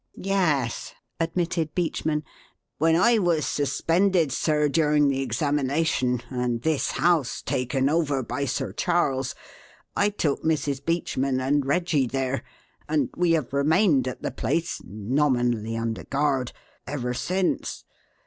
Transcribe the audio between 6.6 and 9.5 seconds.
this house taken over by Sir Charles,